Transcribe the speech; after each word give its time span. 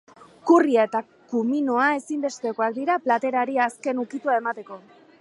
Currya 0.51 0.85
eta 0.89 1.01
kuminoa 1.33 1.91
ezinbestekoak 1.99 2.79
dira 2.81 2.99
platerari 3.07 3.63
azken 3.71 4.07
ukitua 4.07 4.41
emateko. 4.43 4.85